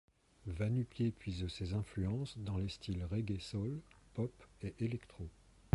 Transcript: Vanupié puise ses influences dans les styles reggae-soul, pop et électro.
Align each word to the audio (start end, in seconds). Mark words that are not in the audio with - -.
Vanupié 0.47 1.11
puise 1.11 1.47
ses 1.49 1.75
influences 1.75 2.35
dans 2.39 2.57
les 2.57 2.69
styles 2.69 3.05
reggae-soul, 3.05 3.81
pop 4.15 4.33
et 4.63 4.73
électro. 4.79 5.27